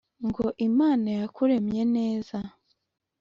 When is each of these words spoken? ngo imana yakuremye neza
ngo 0.27 0.45
imana 0.67 1.09
yakuremye 1.19 1.83
neza 1.95 2.37